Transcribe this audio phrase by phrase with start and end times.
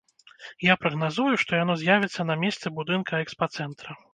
[0.67, 3.91] Я прагназую, што яно з'явіцца на месцы будынка экспацэнтра.